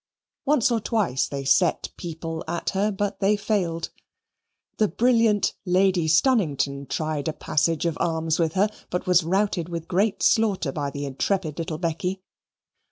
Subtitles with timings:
[0.45, 3.91] Once or twice they set people at her, but they failed.
[4.77, 9.87] The brilliant Lady Stunnington tried a passage of arms with her, but was routed with
[9.87, 12.23] great slaughter by the intrepid little Becky.